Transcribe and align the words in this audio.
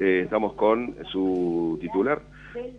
eh, 0.00 0.22
estamos 0.24 0.54
con 0.54 0.96
su 1.10 1.78
titular, 1.80 2.22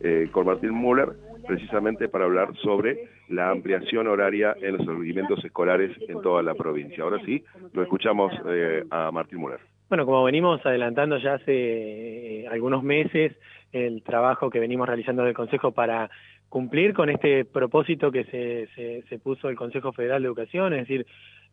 eh, 0.02 0.30
con 0.32 0.46
Martín 0.46 0.74
Müller, 0.74 1.10
precisamente 1.48 2.08
para 2.08 2.26
hablar 2.26 2.56
sobre 2.58 3.10
la 3.29 3.50
ampliación 3.50 4.08
horaria 4.08 4.56
en 4.62 4.74
los 4.74 4.82
establecimientos 4.82 5.43
escolares 5.43 5.92
en 6.08 6.21
toda 6.21 6.43
la 6.43 6.55
provincia. 6.55 7.03
Ahora 7.03 7.19
sí, 7.25 7.43
lo 7.74 7.83
escuchamos 7.83 8.34
eh, 8.47 8.84
a 8.89 9.11
Martín 9.11 9.39
Müller. 9.39 9.59
Bueno, 9.89 10.05
como 10.05 10.23
venimos 10.23 10.66
adelantando 10.66 11.18
ya 11.18 11.36
hace 11.36 12.47
algunos 12.50 12.84
meses, 12.84 13.33
el 13.71 14.01
trabajo 14.04 14.49
que 14.49 14.59
venimos 14.59 14.88
realizando 14.88 15.23
del 15.23 15.33
Consejo 15.33 15.71
para 15.71 16.09
cumplir 16.49 16.93
con 16.93 17.09
este 17.09 17.45
propósito 17.45 18.11
que 18.11 18.25
se, 18.25 19.04
se, 19.09 19.20
puso 19.20 19.49
el 19.49 19.55
Consejo 19.55 19.91
Federal 19.91 20.21
de 20.21 20.27
Educación, 20.27 20.73
es 20.73 20.81
decir, 20.81 21.05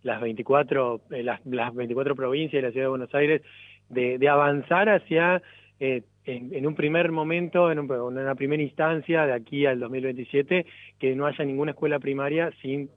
las 0.02 0.20
24, 0.20 1.00
las, 1.08 1.44
las 1.46 1.74
24 1.74 2.14
provincias 2.14 2.60
y 2.60 2.62
la 2.62 2.70
Ciudad 2.70 2.86
de 2.86 2.90
Buenos 2.90 3.14
Aires, 3.14 3.42
de, 3.90 4.18
de 4.18 4.28
avanzar 4.28 4.88
hacia 4.88 5.42
eh, 5.78 6.02
en, 6.24 6.66
un 6.66 6.74
primer 6.74 7.10
momento, 7.10 7.72
en, 7.72 7.78
una 7.78 8.34
primera 8.34 8.62
instancia, 8.62 9.26
de 9.26 9.32
aquí 9.32 9.66
al 9.66 9.80
2027, 9.80 10.66
que 10.98 11.16
no 11.16 11.26
haya 11.26 11.44
ninguna 11.44 11.72
escuela 11.72 11.98
primaria 11.98 12.52
sin 12.62 12.90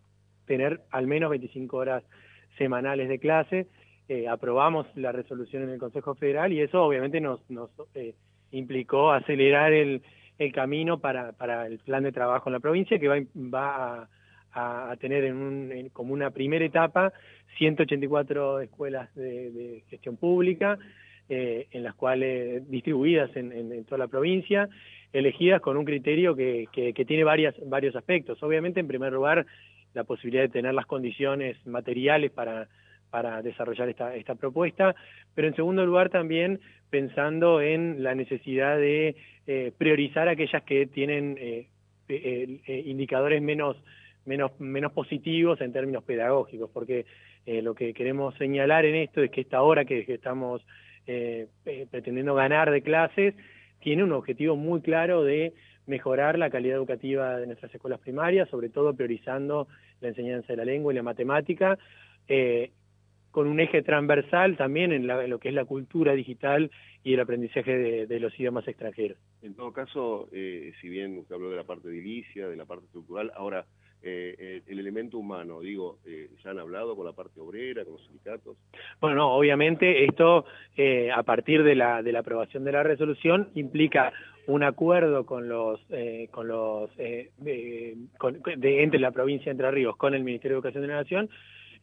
tener 0.45 0.81
al 0.91 1.07
menos 1.07 1.29
25 1.29 1.77
horas 1.77 2.03
semanales 2.57 3.09
de 3.09 3.19
clase. 3.19 3.67
Eh, 4.09 4.27
aprobamos 4.27 4.85
la 4.95 5.11
resolución 5.11 5.63
en 5.63 5.69
el 5.69 5.79
Consejo 5.79 6.13
Federal 6.15 6.51
y 6.51 6.61
eso 6.61 6.83
obviamente 6.83 7.21
nos, 7.21 7.39
eh, 7.95 8.13
implicó 8.51 9.11
acelerar 9.11 9.71
el, 9.73 10.01
camino 10.53 10.99
para, 10.99 11.33
el 11.65 11.79
plan 11.79 12.03
de 12.03 12.11
trabajo 12.11 12.49
en 12.49 12.53
la 12.53 12.59
provincia 12.59 12.99
que 12.99 13.07
va, 13.07 13.15
a, 13.55 14.09
tener 14.99 15.23
en 15.23 15.89
como 15.89 16.13
una 16.13 16.31
primera 16.31 16.63
etapa 16.63 17.13
184 17.57 18.61
escuelas 18.61 19.13
de 19.15 19.83
gestión 19.89 20.17
pública, 20.17 20.77
eh, 21.29 21.67
en 21.71 21.83
las 21.83 21.95
cuales 21.95 22.69
distribuidas 22.69 23.33
en, 23.37 23.85
toda 23.85 23.97
la 23.97 24.07
provincia, 24.09 24.67
elegidas 25.13 25.61
con 25.61 25.77
un 25.77 25.85
criterio 25.85 26.35
que, 26.35 26.67
tiene 27.07 27.23
varias, 27.23 27.55
varios 27.65 27.95
aspectos. 27.95 28.43
Obviamente, 28.43 28.81
en 28.81 28.87
primer 28.87 29.13
lugar, 29.13 29.45
la 29.93 30.03
posibilidad 30.03 30.43
de 30.43 30.49
tener 30.49 30.73
las 30.73 30.85
condiciones 30.85 31.55
materiales 31.65 32.29
para, 32.29 32.67
para 33.09 33.41
desarrollar 33.41 33.87
esta, 33.87 34.13
esta 34.17 34.35
propuesta, 34.35 34.95
pero 35.33 35.47
en 35.47 35.55
segundo 35.55 35.85
lugar 35.85 36.09
también 36.09 36.59
pensando 36.89 37.61
en 37.61 38.03
la 38.03 38.15
necesidad 38.15 38.77
de 38.77 39.15
eh, 39.47 39.71
priorizar 39.77 40.27
aquellas 40.27 40.61
que 40.63 40.87
tienen 40.87 41.37
eh, 41.39 41.67
indicadores 42.85 43.41
menos, 43.41 43.77
menos, 44.25 44.59
menos 44.59 44.91
positivos 44.91 45.61
en 45.61 45.73
términos 45.73 46.03
pedagógicos, 46.03 46.69
porque 46.71 47.05
lo 47.45 47.75
que 47.75 47.93
queremos 47.93 48.33
señalar 48.35 48.85
en 48.85 48.95
esto 48.95 49.21
es 49.21 49.29
que 49.29 49.41
esta 49.41 49.61
hora 49.61 49.83
que 49.83 50.05
estamos 50.07 50.61
eh, 51.05 51.47
eh, 51.65 51.85
pretendiendo 51.91 52.33
ganar 52.33 52.71
de 52.71 52.81
clases, 52.81 53.35
tiene 53.81 54.05
un 54.05 54.13
objetivo 54.13 54.55
muy 54.55 54.79
claro 54.79 55.21
de 55.23 55.53
mejorar 55.85 56.39
la 56.39 56.49
calidad 56.49 56.77
educativa 56.77 57.37
de 57.37 57.45
nuestras 57.45 57.75
escuelas 57.75 57.99
primarias, 57.99 58.49
sobre 58.49 58.69
todo 58.69 58.95
priorizando 58.95 59.67
la 59.99 60.07
enseñanza 60.07 60.53
de 60.53 60.57
la 60.57 60.63
lengua 60.63 60.93
y 60.93 60.95
la 60.95 61.03
matemática, 61.03 61.77
eh, 62.29 62.71
con 63.31 63.47
un 63.47 63.59
eje 63.59 63.81
transversal 63.81 64.55
también 64.55 64.93
en, 64.93 65.05
lo 65.07 65.39
que 65.39 65.49
es 65.49 65.55
la 65.55 65.65
cultura 65.65 66.13
digital 66.13 66.71
y 67.03 67.15
el 67.15 67.19
aprendizaje 67.19 68.05
de, 68.05 68.19
los 68.21 68.39
idiomas 68.39 68.65
extranjeros. 68.65 69.17
En 69.41 69.55
todo 69.55 69.73
caso, 69.73 70.29
si 70.31 70.87
bien 70.87 71.17
usted 71.17 71.35
habló 71.35 71.49
de 71.49 71.57
la 71.57 71.63
parte 71.65 71.89
edilicia, 71.89 72.47
de 72.47 72.55
la 72.55 72.65
parte 72.65 72.85
estructural, 72.85 73.31
ahora 73.35 73.65
eh, 74.05 74.35
eh, 74.37 74.61
el 74.67 74.79
elemento 74.79 75.17
humano, 75.17 75.61
digo, 75.61 75.99
eh, 76.05 76.29
¿ya 76.43 76.51
han 76.51 76.59
hablado 76.59 76.93
con 76.93 77.05
la 77.05 77.13
parte 77.13 77.39
obrera, 77.39 77.85
con 77.85 77.93
los 77.93 78.03
sindicatos? 78.03 78.57
Bueno, 78.99 79.15
no, 79.15 79.33
obviamente 79.33 80.03
esto, 80.03 80.45
a 81.15 81.23
partir 81.23 81.63
de 81.63 81.75
la, 81.75 82.03
de 82.03 82.11
la 82.11 82.19
aprobación 82.19 82.65
de 82.65 82.73
la 82.73 82.83
resolución, 82.83 83.47
implica 83.55 84.11
un 84.45 84.63
acuerdo 84.63 85.25
con 85.25 85.47
los, 85.47 85.79
con 86.31 86.49
los 86.49 86.93
de, 86.97 87.95
entre 88.53 88.99
la 88.99 89.11
provincia 89.11 89.45
de 89.45 89.51
Entre 89.51 89.71
Ríos 89.71 89.95
con 89.95 90.13
el 90.13 90.25
Ministerio 90.25 90.57
de 90.57 90.59
Educación 90.59 90.81
de 90.81 90.87
la 90.89 90.95
Nación, 90.95 91.29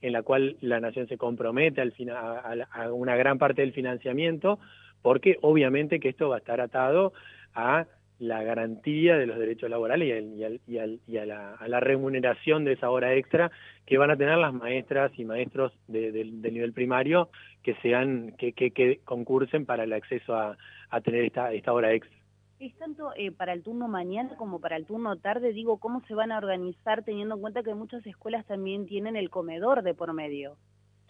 en 0.02 0.12
la 0.12 0.22
cual 0.22 0.58
la 0.60 0.78
Nación 0.78 1.08
se 1.08 1.16
compromete 1.16 1.80
al 1.80 1.94
a, 2.10 2.66
a 2.70 2.92
una 2.92 3.16
gran 3.16 3.38
parte 3.38 3.62
del 3.62 3.72
financiamiento, 3.72 4.58
porque 5.00 5.38
obviamente 5.40 6.00
que 6.00 6.10
esto 6.10 6.28
va 6.28 6.36
a 6.36 6.40
estar 6.40 6.60
atado 6.60 7.14
a 7.54 7.86
la 8.20 8.42
garantía 8.42 9.16
de 9.16 9.26
los 9.26 9.38
derechos 9.38 9.70
laborales 9.70 10.22
y, 10.22 10.72
y, 10.72 11.16
a, 11.16 11.26
la, 11.26 11.80
remuneración 11.80 12.64
de 12.64 12.74
esa 12.74 12.90
hora 12.90 13.14
extra 13.14 13.50
que 13.86 13.96
van 13.96 14.10
a 14.10 14.16
tener 14.16 14.36
las 14.36 14.52
maestras 14.52 15.10
y 15.18 15.24
maestros 15.24 15.72
del 15.88 16.42
nivel 16.42 16.74
primario 16.74 17.30
que 17.62 17.74
sean 17.76 18.32
que, 18.36 18.52
que, 18.52 19.00
concursen 19.04 19.64
para 19.64 19.84
el 19.84 19.92
acceso 19.94 20.34
a, 20.34 20.56
tener 21.02 21.24
esta, 21.24 21.52
esta 21.52 21.72
hora 21.72 21.92
extra. 21.92 22.16
Es 22.58 22.76
tanto 22.76 23.10
eh, 23.16 23.32
para 23.32 23.54
el 23.54 23.62
turno 23.62 23.88
mañana 23.88 24.36
como 24.36 24.60
para 24.60 24.76
el 24.76 24.84
turno 24.84 25.16
tarde, 25.16 25.54
digo, 25.54 25.78
¿cómo 25.78 26.02
se 26.06 26.14
van 26.14 26.30
a 26.30 26.36
organizar 26.36 27.02
teniendo 27.02 27.36
en 27.36 27.40
cuenta 27.40 27.62
que 27.62 27.74
muchas 27.74 28.06
escuelas 28.06 28.44
también 28.44 28.86
tienen 28.86 29.16
el 29.16 29.30
comedor 29.30 29.82
de 29.82 29.94
por 29.94 30.12
medio? 30.12 30.58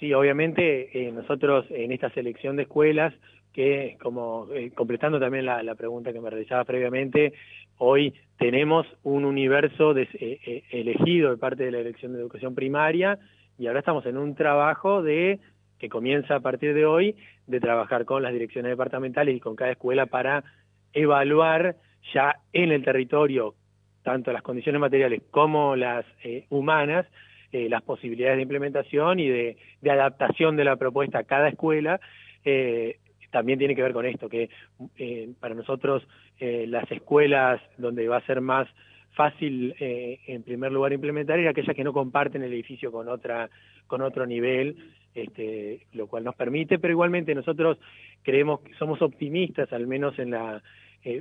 Sí, 0.00 0.14
obviamente 0.14 0.88
eh, 0.98 1.12
nosotros 1.12 1.66
en 1.68 1.92
esta 1.92 2.08
selección 2.10 2.56
de 2.56 2.62
escuelas 2.62 3.12
que, 3.52 3.98
como 4.02 4.48
eh, 4.54 4.70
completando 4.74 5.20
también 5.20 5.44
la, 5.44 5.74
pregunta 5.74 6.10
que 6.10 6.22
me 6.22 6.30
realizaba 6.30 6.64
previamente, 6.64 7.34
hoy 7.76 8.14
tenemos 8.38 8.86
un 9.02 9.26
universo 9.26 9.94
eh, 9.94 10.64
elegido 10.70 11.30
de 11.30 11.36
parte 11.36 11.64
de 11.64 11.72
la 11.72 11.78
Dirección 11.78 12.14
de 12.14 12.20
Educación 12.20 12.54
Primaria 12.54 13.18
y 13.58 13.66
ahora 13.66 13.80
estamos 13.80 14.06
en 14.06 14.16
un 14.16 14.34
trabajo 14.34 15.02
de 15.02 15.38
que 15.78 15.90
comienza 15.90 16.36
a 16.36 16.40
partir 16.40 16.72
de 16.72 16.86
hoy, 16.86 17.14
de 17.46 17.60
trabajar 17.60 18.06
con 18.06 18.22
las 18.22 18.32
direcciones 18.32 18.70
departamentales 18.70 19.36
y 19.36 19.40
con 19.40 19.54
cada 19.54 19.72
escuela 19.72 20.06
para 20.06 20.44
evaluar 20.94 21.76
ya 22.14 22.36
en 22.54 22.72
el 22.72 22.82
territorio 22.82 23.54
tanto 24.02 24.32
las 24.32 24.42
condiciones 24.42 24.80
materiales 24.80 25.20
como 25.30 25.76
las 25.76 26.06
humanas, 26.48 27.06
las 27.52 27.82
posibilidades 27.82 28.36
de 28.36 28.42
implementación 28.42 29.18
y 29.20 29.28
de, 29.28 29.56
adaptación 29.90 30.56
de 30.56 30.64
la 30.64 30.76
propuesta 30.76 31.18
a 31.18 31.24
cada 31.24 31.48
escuela, 31.48 32.00
también 33.30 33.58
tiene 33.58 33.74
que 33.74 33.82
ver 33.82 33.92
con 33.92 34.06
esto, 34.06 34.28
que 34.28 34.50
eh, 34.96 35.30
para 35.40 35.54
nosotros 35.54 36.06
eh, 36.38 36.66
las 36.68 36.90
escuelas 36.90 37.60
donde 37.78 38.08
va 38.08 38.18
a 38.18 38.26
ser 38.26 38.40
más 38.40 38.68
fácil 39.12 39.74
eh, 39.80 40.20
en 40.26 40.42
primer 40.42 40.72
lugar 40.72 40.92
implementar 40.92 41.38
es 41.38 41.48
aquellas 41.48 41.74
que 41.74 41.84
no 41.84 41.92
comparten 41.92 42.42
el 42.42 42.52
edificio 42.52 42.92
con 42.92 43.08
otra 43.08 43.50
con 43.88 44.02
otro 44.02 44.24
nivel 44.24 44.76
este, 45.14 45.84
lo 45.94 46.06
cual 46.06 46.22
nos 46.22 46.36
permite 46.36 46.78
pero 46.78 46.92
igualmente 46.92 47.34
nosotros 47.34 47.78
creemos 48.22 48.60
que 48.60 48.72
somos 48.74 49.02
optimistas 49.02 49.72
al 49.72 49.88
menos 49.88 50.16
en 50.20 50.30
la 50.30 50.62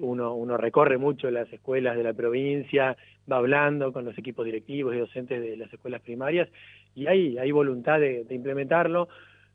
uno, 0.02 0.34
uno 0.34 0.58
recorre 0.58 0.98
mucho 0.98 1.32
las 1.32 1.52
escuelas 1.52 1.96
de 1.96 2.04
la 2.04 2.14
provincia, 2.14 2.98
va 3.32 3.38
hablando 3.38 3.94
con 3.94 4.06
los 4.06 4.18
equipos 4.18 4.46
directivos 4.46 4.94
y 4.96 5.00
docentes 5.00 5.42
de 5.42 5.58
las 5.58 5.72
escuelas 5.72 6.02
primarias 6.02 6.50
y 6.96 7.08
hay, 7.08 7.38
hay 7.38 7.52
voluntad 7.52 8.00
de 8.00 8.26
implementarlo. 8.30 9.08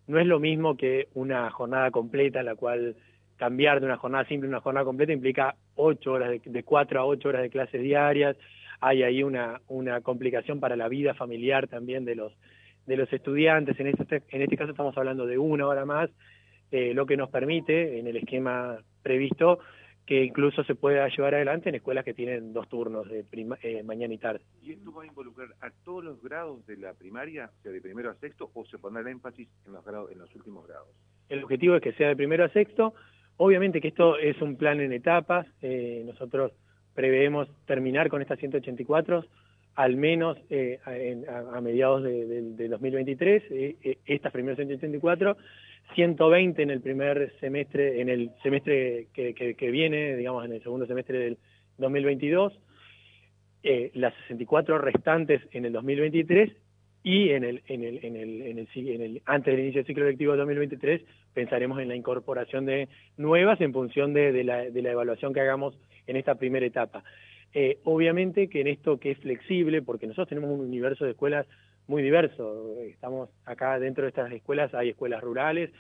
No 0.07 0.19
es 0.19 0.27
lo 0.27 0.39
mismo 0.39 0.77
que 0.77 1.09
una 1.15 1.51
jornada 1.51 1.91
completa, 1.91 2.43
la 2.43 2.55
cual 2.55 2.95
cambiar 3.37 3.81
de 3.81 3.87
una 3.87 3.97
jornada 3.97 4.25
simple 4.27 4.47
a 4.49 4.51
una 4.51 4.61
jornada 4.61 4.85
completa 4.85 5.13
implica 5.13 5.57
ocho 5.75 6.13
horas, 6.13 6.41
de, 6.45 6.63
cuatro 6.63 7.01
a 7.01 7.05
ocho 7.05 7.29
horas 7.29 7.43
de 7.43 7.51
clases 7.51 7.83
diarias, 7.83 8.37
hay 8.81 9.03
ahí 9.03 9.23
una, 9.23 9.61
complicación 10.03 10.61
para 10.61 10.77
la 10.77 10.89
vida 10.89 11.15
familiar 11.15 11.69
también 11.69 12.05
de 12.05 12.15
los, 12.15 12.33
estudiantes, 13.13 13.79
en 13.81 13.89
este, 13.89 14.23
en 14.29 14.43
este 14.43 14.57
caso 14.57 14.71
estamos 14.71 14.97
hablando 14.97 15.27
de 15.27 15.39
una 15.39 15.67
hora 15.67 15.85
más, 15.85 16.11
eh, 16.71 16.93
lo 16.95 17.07
que 17.07 17.17
nos 17.17 17.31
permite, 17.31 17.99
en 17.99 18.07
el 18.07 18.17
esquema 18.17 18.79
previsto, 19.03 19.61
que 20.07 20.23
incluso 20.23 20.63
se 20.65 20.75
pueda 20.75 21.09
llevar 21.09 21.35
adelante 21.35 21.71
en 21.71 21.77
escuelas 21.77 22.05
que 22.05 22.13
tienen 22.13 22.53
dos 22.53 22.69
turnos 22.69 23.09
de 23.09 23.25
eh, 23.63 23.83
mañana 23.83 24.13
y 24.13 24.19
tarde. 24.19 24.41
¿Y 24.63 24.73
esto 24.73 24.93
va 24.93 25.05
a 25.05 25.07
involucrar 25.07 25.49
a 25.61 25.71
todos 25.85 26.05
los 26.05 26.23
grados 26.23 26.67
de 26.67 26.77
la 26.77 26.93
primaria, 26.93 27.51
o 27.59 27.63
sea, 27.63 27.73
de 27.73 27.81
primero 27.81 28.11
a 28.11 28.15
sexto, 28.17 28.51
o 28.53 28.65
se 28.67 28.79
pondrá 28.79 29.01
el 29.03 29.09
énfasis 29.09 29.49
en 29.67 29.73
los, 29.73 29.85
grados, 29.85 30.13
en 30.13 30.19
los 30.19 30.35
últimos 30.35 30.67
grados? 30.67 30.89
El 31.29 31.43
objetivo 31.43 31.77
es 31.77 31.83
que 31.83 31.93
sea 31.93 32.09
de 32.09 32.17
primero 32.17 32.45
a 32.45 32.49
sexto. 32.51 32.95
Obviamente 33.37 33.81
que 33.81 33.89
esto 33.89 34.19
es 34.19 34.41
un 34.43 34.57
plan 34.57 34.81
en 34.81 34.93
etapas. 34.93 35.47
Eh, 35.63 36.03
nosotros 36.05 36.53
preveemos 36.95 37.49
terminar 37.67 38.11
con 38.11 38.21
estas 38.21 38.39
184 38.39 39.25
al 39.75 39.97
menos 39.97 40.39
eh, 40.51 40.79
a, 41.53 41.61
mediados 41.61 42.05
de, 42.05 42.69
2023, 42.69 43.43
eh, 43.51 43.99
estas 44.07 44.33
primeras 44.33 44.57
184 44.57 45.37
120 45.95 46.63
en 46.63 46.71
el 46.71 46.81
primer 46.81 47.33
semestre, 47.41 48.01
en 48.01 48.09
el 48.09 48.31
semestre 48.43 49.09
que, 49.13 49.71
viene, 49.71 50.17
digamos 50.17 50.45
en 50.45 50.53
el 50.53 50.63
segundo 50.63 50.87
semestre 50.87 51.19
del 51.19 51.39
2022, 51.79 52.53
eh, 53.63 53.91
las 53.95 54.15
64 54.23 54.79
restantes 54.79 55.43
en 55.53 55.65
el 55.65 55.73
2023 55.73 56.51
y 57.03 57.31
en 57.31 57.45
el, 57.45 57.63
en 57.67 57.85
el, 57.85 58.05
en 58.05 58.17
el, 58.17 58.43
en 58.43 58.59
el, 58.59 58.69
en 58.75 59.03
el, 59.03 59.23
antes 59.27 59.53
del 59.53 59.61
inicio 59.61 59.81
del 59.81 59.87
ciclo 59.87 60.07
lectivo 60.07 60.33
de 60.33 60.39
2023 60.39 61.03
pensaremos 61.35 61.79
en 61.81 61.89
la 61.89 61.97
incorporación 61.97 62.65
de 62.65 62.89
nuevas 63.17 63.61
en 63.61 63.73
función 63.73 64.15
de, 64.15 64.33
de, 64.33 64.45
la, 64.45 64.71
de 64.71 64.83
la 64.83 64.93
evaluación 64.93 65.35
que 65.35 65.41
hagamos 65.41 65.79
en 66.07 66.17
esta 66.17 66.37
primera 66.37 66.65
etapa. 66.65 67.05
Eh, 67.53 67.79
obviamente 67.85 68.49
que 68.49 68.63
en 68.63 68.67
esto 68.67 68.99
que 68.99 69.13
es 69.13 69.19
flexible, 69.19 69.81
porque 69.81 70.07
nosotros 70.07 70.29
tenemos 70.29 70.51
un 70.51 70.61
universo 70.61 71.05
de 71.05 71.13
escuelas 71.13 71.47
muy 71.87 72.03
diverso. 72.03 72.77
Estamos 72.83 73.31
acá 73.45 73.79
dentro 73.79 74.03
de 74.03 74.09
estas 74.09 74.31
escuelas, 74.33 74.75
hay 74.75 74.91
escuelas 74.91 75.23
rurales, 75.23 75.71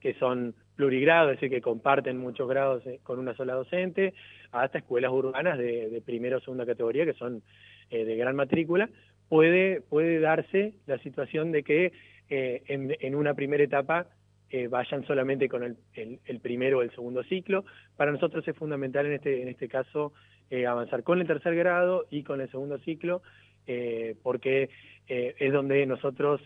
que 0.00 0.14
son 0.14 0.54
plurigrados, 0.76 1.32
es 1.32 1.36
decir, 1.36 1.50
que 1.50 1.62
comparten 1.62 2.18
muchos 2.18 2.48
grados 2.48 2.84
eh, 2.86 2.98
con 3.02 3.18
una 3.18 3.34
sola 3.34 3.54
docente, 3.54 4.14
hasta 4.50 4.78
escuelas 4.78 5.12
urbanas 5.12 5.58
de, 5.58 5.88
de 5.90 6.00
primera 6.00 6.38
o 6.38 6.40
segunda 6.40 6.66
categoría, 6.66 7.04
que 7.04 7.12
son 7.14 7.42
eh, 7.90 8.04
de 8.04 8.16
gran 8.16 8.34
matrícula, 8.34 8.88
puede, 9.28 9.80
puede 9.80 10.18
darse 10.18 10.74
la 10.86 10.98
situación 10.98 11.52
de 11.52 11.62
que 11.62 11.92
eh, 12.28 12.62
en, 12.66 12.96
en, 13.00 13.14
una 13.14 13.34
primera 13.34 13.62
etapa 13.62 14.06
eh, 14.50 14.68
vayan 14.68 15.06
solamente 15.06 15.48
con 15.48 15.62
el, 15.62 15.76
el, 15.94 16.20
el, 16.26 16.40
primero 16.40 16.78
o 16.78 16.82
el 16.82 16.90
segundo 16.90 17.22
ciclo. 17.24 17.64
Para 17.96 18.12
nosotros 18.12 18.46
es 18.46 18.56
fundamental 18.56 19.06
en 19.06 19.12
este, 19.12 19.42
en 19.42 19.48
este 19.48 19.68
caso 19.68 20.12
eh, 20.50 20.66
avanzar 20.66 21.02
con 21.02 21.20
el 21.20 21.26
tercer 21.26 21.54
grado 21.54 22.06
y 22.10 22.22
con 22.24 22.42
el 22.42 22.50
segundo 22.50 22.76
ciclo, 22.80 23.22
eh, 23.66 24.16
porque 24.22 24.70
eh, 25.08 25.34
es 25.38 25.52
donde 25.52 25.84
nosotros 25.86 26.40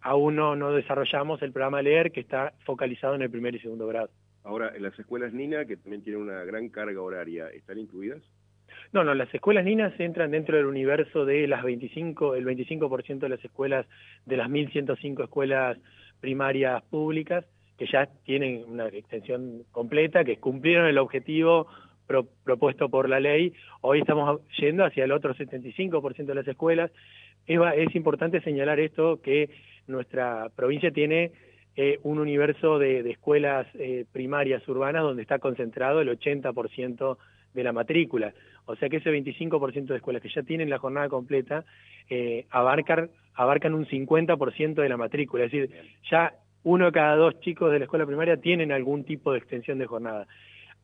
aún 0.00 0.36
no, 0.36 0.56
no 0.56 0.72
desarrollamos 0.72 1.42
el 1.42 1.52
programa 1.52 1.82
Leer 1.82 2.10
que 2.12 2.20
está 2.20 2.54
focalizado 2.64 3.14
en 3.14 3.22
el 3.22 3.30
primer 3.30 3.54
y 3.54 3.60
segundo 3.60 3.86
grado. 3.86 4.10
Ahora, 4.44 4.72
en 4.74 4.82
las 4.82 4.98
escuelas 4.98 5.32
NINA, 5.32 5.66
que 5.66 5.76
también 5.76 6.02
tienen 6.02 6.22
una 6.22 6.44
gran 6.44 6.68
carga 6.70 7.00
horaria, 7.02 7.48
¿están 7.48 7.78
incluidas? 7.78 8.22
No, 8.92 9.04
no, 9.04 9.14
las 9.14 9.32
escuelas 9.34 9.64
NINA 9.64 9.94
entran 9.98 10.30
dentro 10.30 10.56
del 10.56 10.66
universo 10.66 11.24
de 11.24 11.46
las 11.46 11.62
25, 11.62 12.34
el 12.34 12.46
25% 12.46 13.18
de 13.18 13.28
las 13.28 13.44
escuelas, 13.44 13.86
de 14.24 14.36
las 14.36 14.48
1.105 14.48 15.24
escuelas 15.24 15.78
primarias 16.20 16.82
públicas, 16.84 17.44
que 17.76 17.86
ya 17.86 18.06
tienen 18.24 18.64
una 18.66 18.88
extensión 18.88 19.64
completa, 19.70 20.24
que 20.24 20.38
cumplieron 20.38 20.86
el 20.86 20.98
objetivo 20.98 21.66
pro, 22.10 22.26
propuesto 22.42 22.88
por 22.88 23.08
la 23.08 23.20
ley. 23.20 23.52
Hoy 23.82 24.00
estamos 24.00 24.40
yendo 24.58 24.84
hacia 24.84 25.04
el 25.04 25.12
otro 25.12 25.32
75% 25.32 26.26
de 26.26 26.34
las 26.34 26.48
escuelas. 26.48 26.90
Es, 27.46 27.60
es, 27.76 27.94
importante 27.94 28.40
señalar 28.40 28.80
esto, 28.80 29.20
que 29.22 29.48
nuestra 29.86 30.48
provincia 30.56 30.90
tiene 30.90 31.30
eh, 31.76 32.00
un 32.02 32.18
universo 32.18 32.80
de, 32.80 33.04
de 33.04 33.12
escuelas 33.12 33.68
eh, 33.74 34.06
primarias 34.10 34.66
urbanas 34.66 35.04
donde 35.04 35.22
está 35.22 35.38
concentrado 35.38 36.00
el 36.00 36.08
80% 36.08 37.16
de 37.54 37.64
la 37.64 37.72
matrícula. 37.72 38.34
O 38.64 38.74
sea 38.74 38.88
que 38.88 38.96
ese 38.96 39.12
25% 39.12 39.86
de 39.86 39.96
escuelas 39.96 40.20
que 40.20 40.30
ya 40.30 40.42
tienen 40.42 40.68
la 40.68 40.78
jornada 40.78 41.08
completa 41.08 41.64
eh, 42.08 42.44
abarcan, 42.50 43.10
abarcan 43.34 43.74
un 43.74 43.86
50% 43.86 44.74
de 44.74 44.88
la 44.88 44.96
matrícula. 44.96 45.44
Es 45.44 45.52
decir, 45.52 45.70
ya 46.10 46.34
uno 46.64 46.86
de 46.86 46.92
cada 46.92 47.14
dos 47.14 47.38
chicos 47.38 47.70
de 47.70 47.78
la 47.78 47.84
escuela 47.84 48.04
primaria 48.04 48.36
tienen 48.36 48.72
algún 48.72 49.04
tipo 49.04 49.30
de 49.30 49.38
extensión 49.38 49.78
de 49.78 49.86
jornada. 49.86 50.26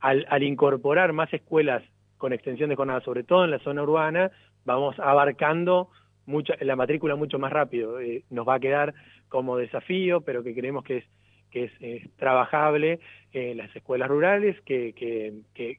Al, 0.01 0.27
al 0.29 0.43
incorporar 0.43 1.13
más 1.13 1.33
escuelas 1.33 1.83
con 2.19 2.33
extensión 2.33 2.71
de 2.71 2.77
jornada, 2.77 3.01
sobre 3.01 3.25
todo 3.25 3.45
en 3.45 3.51
la 3.51 3.59
zona 3.61 3.83
urbana, 3.83 4.31
vamos 4.65 4.99
abarcando 4.99 5.91
mucha, 6.27 6.55
la 6.61 6.77
matrícula 6.77 7.17
mucho 7.17 7.39
más 7.39 7.53
rápido. 7.53 8.01
Eh, 8.01 8.25
nos 8.31 8.47
va 8.47 8.55
a 8.55 8.61
quedar 8.61 8.95
como 9.29 9.57
desafío, 9.57 10.21
pero 10.21 10.43
que 10.43 10.55
creemos 10.55 10.85
que 10.85 10.99
es 10.99 11.05
que 11.51 11.65
es, 11.65 11.73
es 11.81 12.17
trabajable 12.17 12.99
en 13.33 13.51
eh, 13.51 13.55
las 13.55 13.75
escuelas 13.75 14.09
rurales, 14.09 14.61
que, 14.63 15.33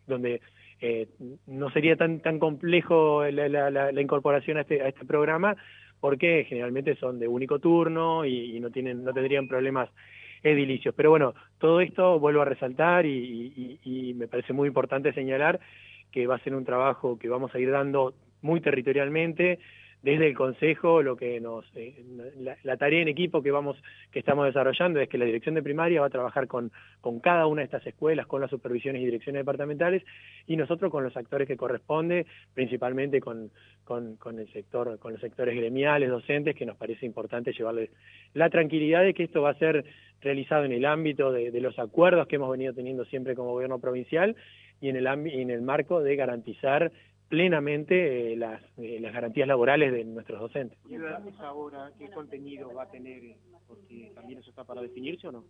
donde 0.07 0.41
eh, 0.79 1.07
no 1.45 1.69
sería 1.71 1.97
tan 1.97 2.21
tan 2.21 2.39
complejo 2.39 3.25
la 3.25 4.01
incorporación 4.01 4.57
a 4.57 4.61
este, 4.61 4.81
a 4.81 4.87
este 4.87 5.05
programa 5.05 5.55
porque 5.99 6.45
generalmente 6.47 6.95
son 6.95 7.19
de 7.19 7.27
único 7.27 7.59
turno 7.59 8.23
y, 8.23 8.55
y, 8.55 8.59
no 8.59 8.69
tienen 8.69 9.03
no 9.03 9.13
tendrían 9.13 9.47
problemas 9.47 9.89
edilicios. 10.43 10.93
Pero 10.95 11.09
bueno, 11.09 11.33
todo 11.59 11.81
esto 11.81 12.19
vuelvo 12.19 12.41
a 12.41 12.45
resaltar 12.45 13.05
y, 13.05 13.09
y, 13.13 13.79
y, 13.83 14.13
me 14.13 14.27
parece 14.27 14.53
muy 14.53 14.67
importante 14.67 15.13
señalar 15.13 15.59
que 16.11 16.27
va 16.27 16.35
a 16.35 16.43
ser 16.43 16.55
un 16.55 16.65
trabajo 16.65 17.17
que 17.19 17.29
vamos 17.29 17.53
a 17.53 17.59
ir 17.59 17.71
dando 17.71 18.13
muy 18.41 18.61
territorialmente, 18.61 19.59
desde 20.01 20.27
el 20.27 20.35
Consejo 20.35 21.01
lo 21.01 21.15
que 21.15 21.39
nos 21.39 21.65
eh, 21.75 22.03
la, 22.63 22.77
tarea 22.77 23.01
en 23.01 23.07
equipo 23.07 23.41
que 23.41 23.51
vamos 23.51 23.77
que 24.11 24.19
estamos 24.19 24.45
desarrollando 24.45 24.99
es 24.99 25.09
que 25.09 25.17
la 25.17 25.25
dirección 25.25 25.55
de 25.55 25.63
primaria 25.63 26.01
va 26.01 26.07
a 26.07 26.11
trabajar 26.11 26.47
con, 26.47 26.71
con 27.01 27.19
cada 27.19 27.47
una 27.47 27.61
de 27.61 27.65
estas 27.65 27.85
escuelas, 27.85 28.27
con 28.27 28.41
las 28.41 28.49
supervisiones 28.49 29.01
y 29.01 29.05
direcciones 29.05 29.41
departamentales 29.41 30.03
y 30.45 30.55
nosotros 30.55 30.91
con 30.91 31.03
los 31.03 31.17
actores 31.17 31.47
que 31.47 31.57
corresponde, 31.57 32.25
principalmente 32.53 33.19
con, 33.19 33.51
con, 33.83 34.15
con 34.17 34.39
el 34.39 34.51
sector, 34.53 34.99
con 34.99 35.13
los 35.13 35.21
sectores 35.21 35.55
gremiales, 35.55 36.09
docentes, 36.09 36.55
que 36.55 36.65
nos 36.65 36.77
parece 36.77 37.05
importante 37.05 37.51
llevarles 37.51 37.89
la 38.33 38.49
tranquilidad 38.49 39.03
de 39.03 39.13
que 39.13 39.23
esto 39.23 39.41
va 39.41 39.51
a 39.51 39.59
ser 39.59 39.83
realizado 40.21 40.65
en 40.65 40.71
el 40.71 40.85
ámbito 40.85 41.31
de, 41.31 41.51
los 41.61 41.77
acuerdos 41.79 42.27
que 42.27 42.35
hemos 42.35 42.51
venido 42.51 42.73
teniendo 42.73 43.05
siempre 43.05 43.35
como 43.35 43.51
gobierno 43.51 43.79
provincial 43.79 44.35
y 44.79 44.89
en 44.89 44.95
el, 44.95 45.07
en 45.07 45.49
el 45.49 45.61
marco 45.61 46.01
de 46.01 46.15
garantizar 46.15 46.91
plenamente 47.29 48.33
eh, 48.33 48.37
las, 48.37 48.61
eh, 48.77 48.99
las 49.01 49.13
garantías 49.13 49.47
laborales 49.47 49.91
de 49.91 50.03
nuestros 50.05 50.39
docentes. 50.39 50.77
¿Y 50.89 50.95
ahora 51.39 51.91
qué 51.97 52.09
contenido 52.09 52.73
va 52.73 52.83
a 52.83 52.89
tener? 52.89 53.21
Porque 53.67 54.11
también 54.15 54.39
eso 54.39 54.49
está 54.49 54.63
para 54.63 54.81
definirse 54.81 55.27
o 55.27 55.31
no? 55.31 55.43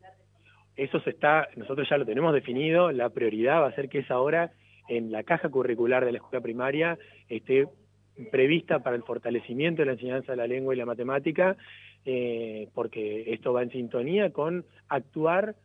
Eso 0.76 1.00
se 1.02 1.12
está, 1.12 1.48
nosotros 1.56 1.88
ya 1.90 1.98
lo 1.98 2.06
tenemos 2.06 2.34
definido, 2.34 2.92
la 2.92 3.10
prioridad 3.10 3.62
va 3.62 3.68
a 3.68 3.76
ser 3.76 3.90
que 3.90 4.00
esa 4.00 4.20
hora 4.20 4.52
en 4.88 5.12
la 5.12 5.24
caja 5.24 5.50
curricular 5.50 6.06
de 6.06 6.12
la 6.12 6.20
escuela 6.20 6.42
primaria 6.42 6.98
esté 7.30 7.68
prevista 8.32 8.80
para 8.80 8.96
el 8.96 9.04
fortalecimiento 9.04 9.82
de 9.82 9.88
la 9.88 9.92
enseñanza 9.94 10.32
de 10.32 10.38
la 10.38 10.48
lengua 10.48 10.74
y 10.74 10.78
la 10.78 10.86
matemática, 10.86 11.56
eh, 12.06 12.70
porque 12.74 13.34
esto 13.34 13.54
va 13.54 13.64
en 13.64 13.72
sintonía 13.72 14.32
con 14.32 14.66
actuar 14.88 15.56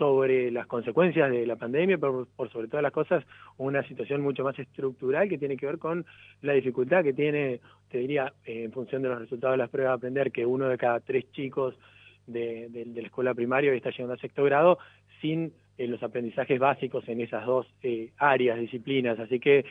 sobre 0.00 0.50
las 0.50 0.66
consecuencias 0.66 1.30
de 1.30 1.46
la 1.46 1.56
pandemia, 1.56 1.98
pero 1.98 2.26
por 2.34 2.50
sobre 2.50 2.68
todas 2.68 2.82
las 2.82 2.90
cosas 2.90 3.22
una 3.58 3.86
situación 3.86 4.22
mucho 4.22 4.42
más 4.42 4.58
estructural 4.58 5.28
que 5.28 5.36
tiene 5.36 5.58
que 5.58 5.66
ver 5.66 5.76
con 5.76 6.06
la 6.40 6.54
dificultad 6.54 7.04
que 7.04 7.12
tiene, 7.12 7.60
te 7.90 7.98
diría, 7.98 8.32
eh, 8.46 8.64
en 8.64 8.72
función 8.72 9.02
de 9.02 9.10
los 9.10 9.18
resultados 9.18 9.52
de 9.52 9.58
las 9.58 9.68
pruebas 9.68 9.92
de 9.92 9.96
aprender, 9.96 10.32
que 10.32 10.46
uno 10.46 10.70
de 10.70 10.78
cada 10.78 11.00
tres 11.00 11.30
chicos 11.32 11.74
de, 12.26 12.70
la 12.94 13.02
escuela 13.02 13.34
primaria 13.34 13.74
está 13.74 13.90
llegando 13.90 14.14
a 14.14 14.16
sexto 14.16 14.42
grado 14.42 14.78
sin 15.20 15.52
eh, 15.76 15.86
los 15.86 16.02
aprendizajes 16.02 16.58
básicos 16.58 17.06
en 17.06 17.20
esas 17.20 17.44
dos 17.44 17.66
eh, 17.82 18.08
áreas, 18.16 18.58
disciplinas. 18.58 19.18
Así 19.18 19.38
que 19.38 19.66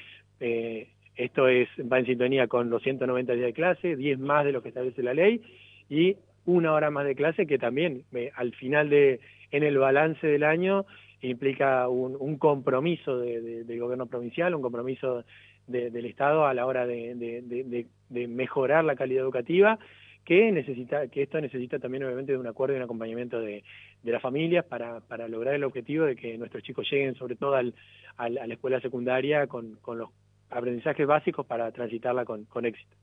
esto 1.15 1.47
es 1.47 1.67
va 1.91 1.97
en 1.97 2.05
sintonía 2.05 2.47
con 2.47 2.69
los 2.69 2.83
190 2.83 3.33
días 3.33 3.47
de 3.47 3.53
clase, 3.53 3.95
10 3.95 4.19
más 4.19 4.45
de 4.45 4.51
lo 4.51 4.61
que 4.61 4.69
establece 4.69 5.01
la 5.01 5.15
ley 5.15 5.41
y 5.89 6.17
una 6.45 6.71
hora 6.73 6.91
más 6.91 7.05
de 7.05 7.15
clase 7.15 7.47
que 7.47 7.57
también 7.57 8.03
al 8.35 8.53
final 8.53 8.89
de 8.91 9.19
en 9.51 9.63
el 9.63 9.77
balance 9.77 10.25
del 10.25 10.43
año 10.43 10.85
implica 11.21 11.87
un, 11.89 12.15
un 12.19 12.37
compromiso 12.37 13.17
de, 13.17 13.41
de, 13.41 13.63
del 13.63 13.79
gobierno 13.79 14.05
provincial, 14.05 14.55
un 14.55 14.61
compromiso 14.61 15.25
de, 15.69 15.91
del 15.91 16.05
Estado 16.05 16.45
a 16.45 16.53
la 16.53 16.65
hora 16.65 16.85
de, 16.85 17.85
mejorar 18.09 18.83
la 18.83 18.95
calidad 18.95 19.23
educativa, 19.23 19.79
que 20.25 20.51
necesita, 20.51 21.07
que 21.07 21.23
esto 21.23 21.39
necesita 21.39 21.79
también 21.79 22.03
obviamente 22.03 22.33
de 22.33 22.37
un 22.37 22.47
acuerdo 22.47 22.75
y 22.75 22.77
un 22.77 22.83
acompañamiento 22.83 23.39
de, 23.39 23.63
las 24.03 24.21
familias 24.21 24.65
para, 24.65 25.27
lograr 25.27 25.53
el 25.53 25.63
objetivo 25.63 26.05
de 26.05 26.15
que 26.15 26.37
nuestros 26.37 26.63
chicos 26.63 26.87
lleguen 26.91 27.15
sobre 27.15 27.35
todo 27.35 27.55
al, 27.55 27.73
al, 28.17 28.37
a 28.37 28.47
la 28.47 28.53
escuela 28.53 28.79
secundaria 28.81 29.47
con, 29.47 29.77
los 29.87 30.09
aprendizajes 30.49 31.05
básicos 31.05 31.45
para 31.45 31.71
transitarla 31.71 32.25
con, 32.25 32.65
éxito. 32.65 32.95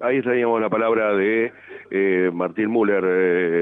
Ahí 0.00 0.22
teníamos 0.22 0.60
la 0.60 0.70
palabra 0.70 1.14
de 1.14 1.52
eh, 1.90 2.30
Martín 2.32 2.70
Müller. 2.70 3.04
Eh... 3.06 3.54